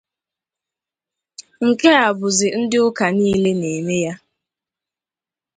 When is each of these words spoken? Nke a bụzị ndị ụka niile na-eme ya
Nke 1.67 1.89
a 2.03 2.07
bụzị 2.17 2.47
ndị 2.59 2.77
ụka 2.87 3.05
niile 3.17 3.51
na-eme 3.59 3.95
ya 4.05 4.13